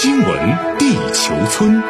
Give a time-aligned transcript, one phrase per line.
[0.00, 1.82] 新闻地球村，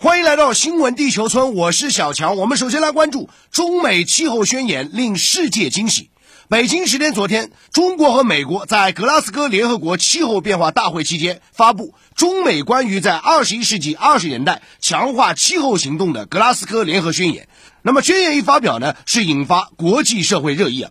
[0.00, 2.34] 欢迎来到新闻地球村，我是小强。
[2.34, 6.10] 我们首先来关注中美气候宣言令世界惊喜。
[6.48, 17.46] 北京时间昨天，中国和美国在格拉斯哥联合国气候变化大会期间发布中美关于在二十一世纪二十年代强化气候行动的格拉斯哥联合宣言。
[17.82, 20.90] 那么宣言一发表呢，是引发国际社会热议啊。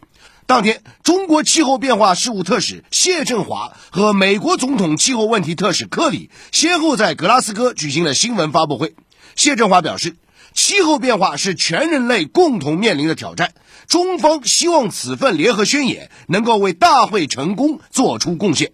[0.49, 8.95] 当天，中国气候变化事务特使谢振华和美国总统气候问题特使克里先后在格拉斯哥举行了新闻发布会。
[9.35, 10.15] 谢振华表示，
[10.55, 13.53] 气候变化是全人类共同面临的挑战，
[13.87, 18.71] 中方希望此份联合宣言能够为大会成功做出贡献。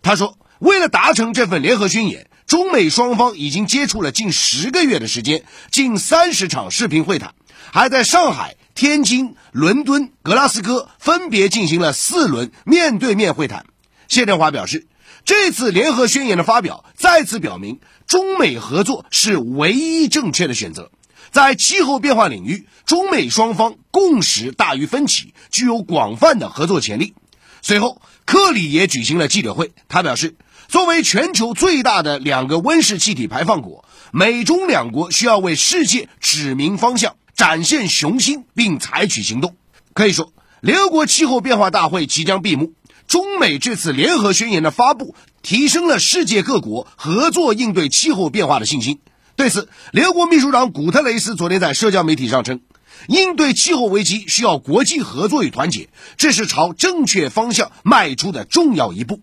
[0.00, 7.34] 他说，为了达成这份联合宣言，中美双方已经接触了近十个月的时间，近三十场视频会谈，
[7.70, 8.54] 还在上海。
[8.78, 13.66] 天津、伦敦、格拉斯哥分别进行了四轮面对面会谈。
[14.06, 14.86] 谢振华表示，
[15.24, 20.92] 这次联合宣言的发表再次表明，中美合作是唯一正确的选择。
[21.32, 27.14] 在气候变化领域，中美双方共识大于分歧，具有广泛的合作潜力。
[27.62, 30.36] 随后，克里也举行了记者会，他表示，
[30.68, 37.16] 作为全球最大的两个温室气体排放国，美中两国需要为世界指明方向。
[37.38, 39.54] 展现雄心并采取行动，
[39.94, 42.72] 可以说，联合国气候变化大会即将闭幕。
[43.06, 48.98] 中美这次联合宣言的发布，提升了世界各国合作应对气候变化的信心。
[49.36, 52.60] 对此，联合国秘书长古特雷斯昨天在社交媒体上称，
[53.06, 59.20] 应对气候危机需要国际合作与团结，这是朝正确方向迈出的重要一步。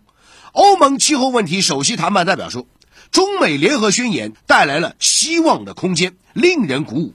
[0.53, 2.65] 欧盟气候问题首席谈判代表说，
[3.11, 7.13] 中美联合宣言带来了希望的空间，令人鼓舞。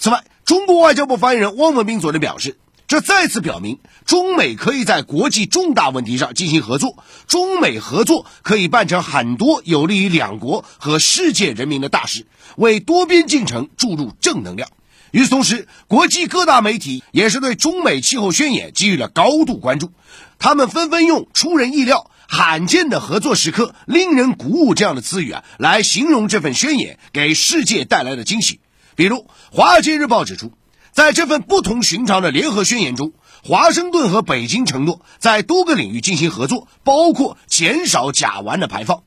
[0.00, 12.26] 此外，中国外交部发言人汪文斌昨天表示，这再次表明中美可以在国际重大问题上进行合作，中美合作可以办成很多有利于两国和世界人民的大事，
[12.56, 14.68] 为多边进程注入正能量。
[15.12, 19.92] 与此同时，国际各大媒体也是对中美气候宣言给予了高度关注，
[20.40, 28.58] 他们纷纷用出人意料、罕见的合作时刻、令人鼓舞这样的词语啊，来形容这份宣言给世界带来的惊喜。
[28.96, 29.16] 比如，
[29.50, 30.52] 《华尔街日报》指出，
[30.92, 33.12] 在这份不同寻常的联合宣言中，
[33.42, 38.98] 华盛顿和北京承诺在多个领域进行合作，包括减少甲烷的排放。《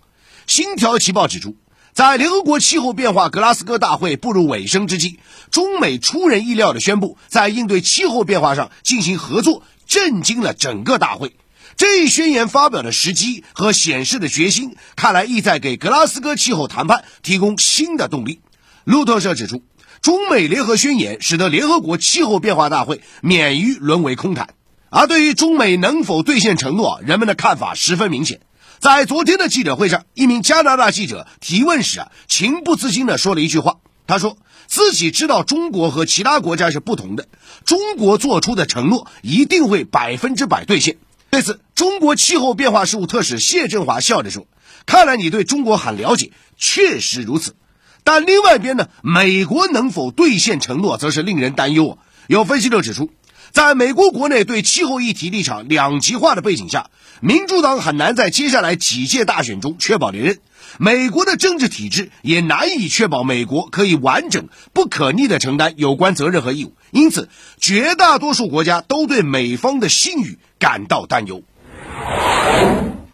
[0.48, 1.58] 星条旗报》指出，
[1.94, 5.20] 在联合国气候变化格拉斯哥大会步入尾声之际，
[5.52, 11.36] 中美出人意料地宣布在应对气候变化上进行合作，震惊了整个大会。
[11.76, 18.42] 这一宣言发表的时机和显示的决心，看来意在给格拉斯哥气候谈判提供新的动力。
[18.86, 19.64] 路透社指出。
[20.04, 24.50] 中美联合宣言使得联合国气候变化大会免于沦为空谈，
[24.90, 28.42] 而对于中美能否兑现承诺，人们的看法十分明显。
[28.80, 34.38] 在昨天的记者会上，一名加拿大记者提问时啊，情不自禁地说了一句话：“他说
[34.68, 37.30] 自己知道中国和其他国家是不同的，
[37.64, 40.98] 中国做出的承诺一定会百分之百兑现。”
[41.32, 44.48] 对此，中国气候变化事务特使谢振华笑着说
[44.86, 47.56] ：“看来你对中国很了解，确实如此。”
[48.04, 51.98] 但另外一边呢，美国能否兑现承诺，则是令人担忧啊。
[52.28, 53.10] 有分析者指出，
[53.52, 56.90] 在美国国内对气候议题立场两极化的背景下，
[57.22, 60.40] 民主党很难在接下来几届大选中确保连任。
[60.80, 66.74] 美国的政治体制也难以确保美国可以完整、不可逆地承担有关责任和义务。
[66.92, 71.44] 因此，绝大多数国家都对美方的信誉感到担忧。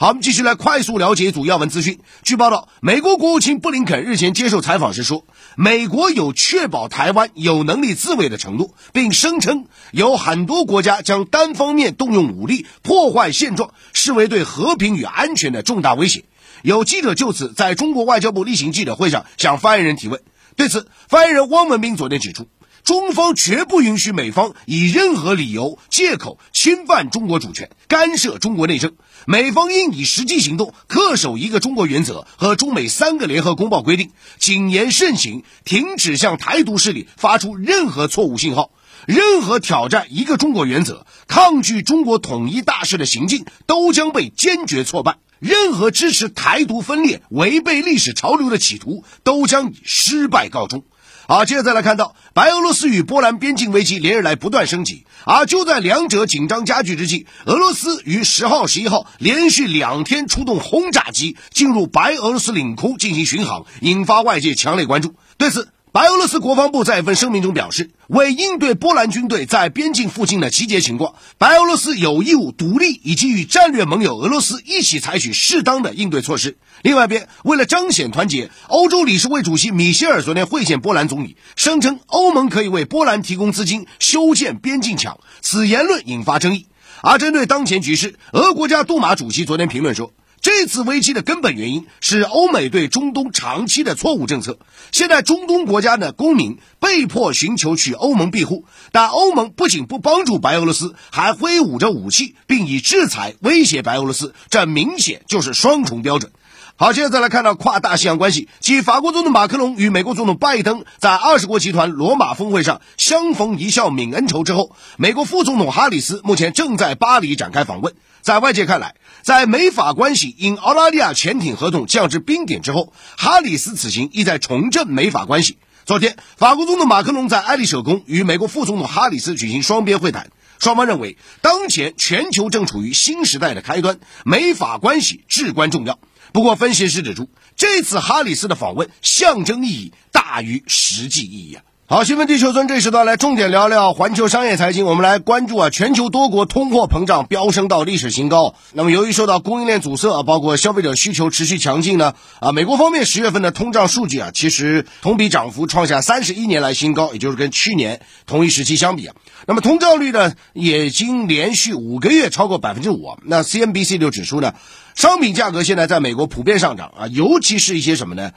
[0.02, 2.00] 好，我们继续来快速了解一组要闻资讯。
[2.24, 5.26] 据报道，美国国务卿布林肯日前接受采访时说，
[5.58, 16.24] 美国有确保台湾有能力自卫的承诺，并声称有很多国家将单方面动用武力破坏现状视为对和平与安全的重大威胁。
[16.62, 20.22] 有记者就此在中国外交部例行记者会上向发言人提问，
[20.56, 22.48] 对此，发言人汪文斌昨天指出，
[22.90, 28.96] 中方绝不允许美方以任何理由、借口侵犯中国主权、干涉中国内政。
[29.28, 34.10] 美方应以实际行动恪守一个中国原则和中美三个联合公报规定，
[34.40, 38.72] 谨言慎行，停止向台独势力发出任何错误信号。
[39.06, 45.19] 任何挑战一个中国原则、抗拒中国统一大势的行径，都将被坚决挫败。
[45.38, 50.86] 任何支持台独分裂、违背历史潮流的企图，都将以失败告终。
[51.30, 65.14] 好，接着再来看到，白俄罗斯与波兰边境危机连日来不断升级，而就在两者紧张加剧之际，俄罗斯于十号、十一号连续两天出动轰炸机进入白俄罗斯领空进行巡航，引发外界强烈关注。
[65.38, 76.59] 对此，白俄罗斯国防部在一份声明中表示，为应对波兰军队在边境附近的集结情况，白俄罗斯有义务独立以及与战略盟友俄罗斯一起采取适当的应对措施。
[76.83, 85.19] 另外一边，为了彰显团结，欧洲理事会主席米歇尔昨天会见波兰总理，声称欧盟可以为波兰提供资金修建边境墙。
[85.41, 86.68] 此言论引发争议。
[87.01, 90.12] 而针对当前局势，俄国家杜马主席昨天评论说。
[90.41, 94.57] 这次危机的根本原因是欧美对中东长期的错误政策。
[94.91, 106.31] 现在中东国家的公民被迫寻求去欧盟庇护，但欧盟不仅不帮助白俄罗斯，还挥舞着武器，并以制裁威胁白俄罗斯，这明显就是双重标准。
[106.77, 117.94] 好，接着再来看到跨大西洋关系，继法国总统马克龙与美国总统拜登在二十国集团罗马峰会上相逢一笑泯恩仇之后，美国副总统哈里斯目前正在巴黎展开访问。
[118.21, 125.57] 在外界看来，在美法关系因澳大利亚潜艇合同降至冰点之后，哈里斯此行意在重振美法关系。
[125.86, 130.30] 昨天，法国总统马克龙在爱丽舍宫与美国副总统哈里斯举行双边会谈，
[130.60, 135.98] 双方认为当前全球正处于新时代的开端，美法关系至关重要。
[136.31, 141.63] 不过，分析师指出，这次哈里斯的访问象征意义大于实际意义啊。
[141.91, 144.86] 好，新闻地球村这时段来重点聊聊环球商业财经。
[144.86, 148.53] 我们来关注啊，全球多国通货膨胀飙升到历史新高。
[148.74, 159.15] 那么，由于受到供应链阻塞啊，包括消费者需求持续强劲呢，啊，美国方面十月份的通胀数据啊，其实同比涨幅创下三十一年来新高，也就是跟去年同一时期相比啊，
[159.47, 163.18] 那么通胀率呢，已经连续五个月超过百分之五。
[163.24, 164.53] 那 CNBC 就指出呢，
[164.94, 168.30] 商品价格现在在美国普遍上涨啊，尤其是一些什么呢？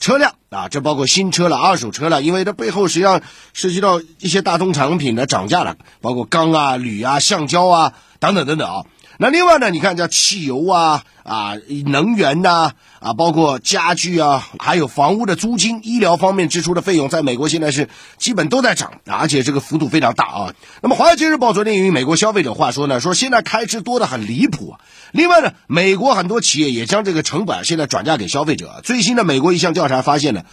[0.00, 3.20] 车辆啊，这包括新车了、二手车了，因为这背后实际上
[3.52, 8.86] 涉及到一些大宗产品的涨价了，包括钢啊、铝啊、橡胶啊等等等等啊。
[9.22, 11.52] 那另外呢，你看叫汽油啊啊，
[11.84, 20.54] 能源呐啊，包括家具啊，还有房屋的租金、医疗方面支出的费用，在美国现在是基本都在涨，而且这个幅度非常大啊。
[20.80, 24.76] 那么《华尔街日报》昨天与美国消费者话说呢，说现在开支多的很离谱。
[25.12, 28.80] 另外呢，美国很多企业也将这个成本现在转嫁给消费者。
[28.84, 30.44] 最新的美国一项调查发现呢，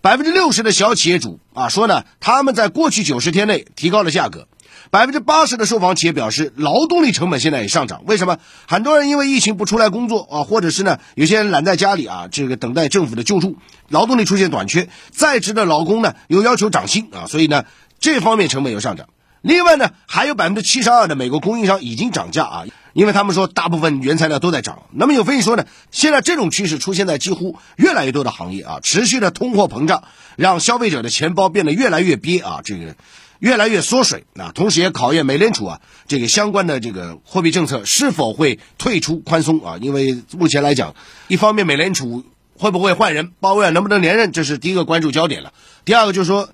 [0.00, 4.48] 百分之六十的小企业主啊说呢，他们在过去九十天内提高了价格。
[4.90, 8.02] 百分之八十的受访企业表示，劳动力成本现在也上涨。
[8.06, 8.38] 为什么？
[8.68, 13.56] 很多人因为疫情不出来工作啊，或者是呢，有些人懒在家里啊，这个等待政府的救助，
[13.88, 17.64] 劳动力出现短缺，在职的劳工呢又要求涨薪啊，所以呢，
[17.98, 19.08] 这方面成本有上涨。
[19.40, 24.84] 另外呢，还有百分之七十二的美国供应商已经涨价啊，因为他们说大部分原材料都在涨。
[24.92, 30.04] 那么有分析说呢，现在这种趋势出现在几乎越来越多的行业啊，持续的通货膨胀
[30.36, 32.94] 让消费者的钱包变得越来越憋啊，这个。
[33.44, 39.76] 越来越缩水啊，同时也考验美联储啊这个相关的这个货币政策是否会退出宽松啊？
[39.82, 40.94] 因为目前来讲，
[41.28, 42.24] 一方面美联储
[42.58, 45.52] 会不会换人，鲍威尔能不能连任，这是第一个关注焦点了。
[45.84, 46.48] 第二个就是说，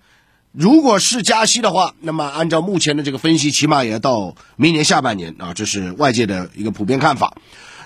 [0.51, 7.37] 如果是加息的话，那么按照目前的这个分析，起码也要到明年下半年啊，这是外界的一个普遍看法。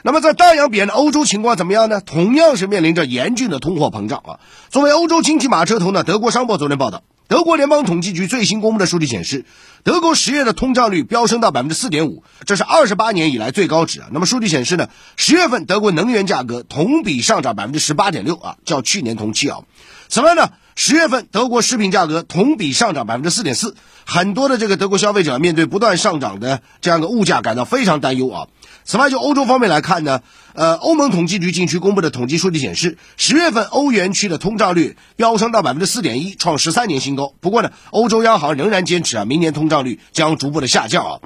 [0.02, 2.00] 那么在大洋彼岸的欧洲情况怎么样呢？
[2.00, 4.40] 同样是面临着严峻的通货膨胀啊。
[4.70, 7.02] 作为欧洲经济马车头呢，德国商报昨天报道。
[7.26, 9.46] 德国联邦统计局最新公布的数据显示，
[9.82, 14.08] 德国十月的通胀率飙升到百分之四点五，这是二十八年以来最高值啊。
[14.12, 19.60] 那么数据显示呢，十月份德国能源价格同比上涨百分之十八点六啊，较去年同期啊。
[20.08, 28.48] 此外呢，十月份德国食品价格同比上涨百分之四点四，很多的这个德国消费者面对不断上涨的这样的物价感到非常担忧啊。
[28.84, 30.20] 此外，就欧洲方面来看呢，
[30.52, 37.32] 呃，欧盟统计局近期公布的统计数据显示，十月份欧元区的通胀率飙升到百分之四点一，创十三年新高。
[37.40, 41.20] 不过呢，欧洲央行仍然坚持啊，明年通胀率将逐步的下降啊。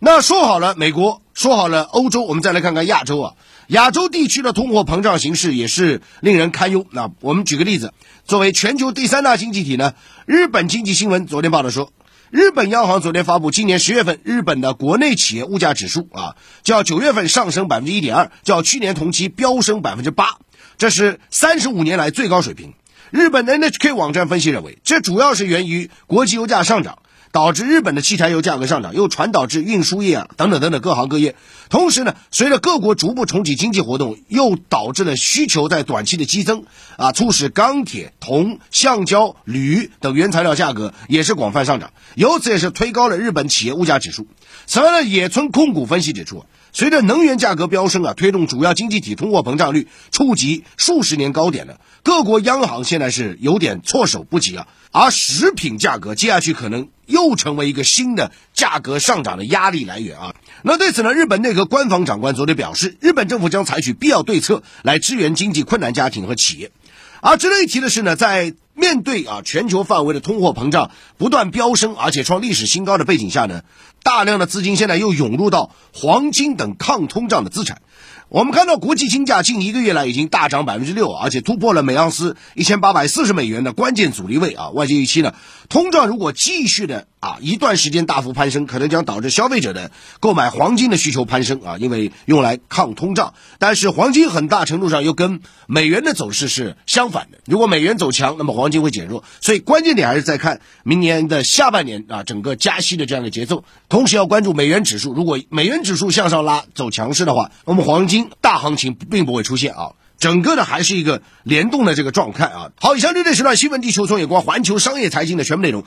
[0.00, 3.34] 那说好了美国，说好了欧洲，我们再来看看亚洲啊，
[3.68, 6.86] 亚洲地区的通货膨胀形势也是令人堪忧。
[6.90, 7.92] 那我们举个例子，
[8.24, 9.94] 作为全球第三大经济体呢，
[10.26, 11.92] 日本经济新闻昨天报道说。
[12.28, 20.38] 日本央行昨天发布，今年十月份日本的国内企业物价指数啊，较九月份上升百分之一点二，较去年同期飙升百分之八，
[20.76, 22.74] 这是三十五年来最高水平。
[23.10, 26.98] 日本的 NHK 网站分析认为，这主要是源于国际油价上涨。
[27.36, 31.36] 导致日本的汽柴油价格上涨，又传导至运输业啊等等等等各行各业。
[31.68, 36.64] 同时呢，随着各国逐步重启经济活动，又导致了需求在短期的激增
[36.96, 44.26] 啊，促使钢铁、铜、橡胶、铝等原材料价格也是广泛上涨，由此也是推高了日本企业物价指数。
[44.64, 46.46] 此外呢，野村控股分析指出，
[46.76, 54.68] 随着能源价格飙升啊，推动主要经济体通货膨胀率触及数十年高点了，各国央行现在是有点措手不及啊。
[54.92, 60.34] 而食品价格接下去可能又成为一个新的价格上涨的压力来源啊！
[60.60, 66.72] 那对此呢，日本内阁官方长官昨天表示，日本政府将采取必要对策来支援经济困难家庭和企业。
[67.22, 73.62] 而值得一提的是呢，在面对啊全球范围的通货膨胀不断飙升，而且创历史新高的背景下呢，
[74.06, 77.82] 大量的资金现在又涌入到黄金等抗通胀的资产。
[78.28, 84.70] 我们看到国际金价近一个月来已经大涨百分之六，而且突破了每盎司一千八百四十美元的关键阻力位啊！
[84.70, 85.32] 外界预期呢，
[85.68, 93.32] 通胀如果继续的啊一段时间大幅攀升，可能将导致消费者的购买黄金的需求攀升啊，因为用来抗通胀。
[93.60, 99.22] 但是黄金很大程度上又跟美元的走势是相反的，如果美元走强，那么黄金会减弱。
[99.40, 105.12] 所以关键点还是在看明年的下半年啊，整个加息的这样的节奏，同时要关注美元指数。
[105.14, 108.15] 如果美元指数向上拉走强势的话，那么黄金。
[108.40, 112.70] 大行情并不会出现啊，整个的还是一个联动的这个状态啊。
[112.80, 115.84] 好，以上这对时段新闻地球村有关环球商业财经的全部内容。